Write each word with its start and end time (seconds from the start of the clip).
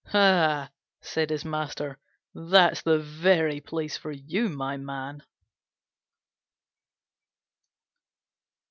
"Aha," 0.07 0.71
said 1.03 1.29
his 1.29 1.45
master, 1.45 1.99
"that's 2.33 2.81
the 2.81 2.97
very 2.97 3.59
place 3.61 3.97
for 3.97 4.11
you, 4.11 4.49
my 4.49 4.75
man!" 4.75 5.21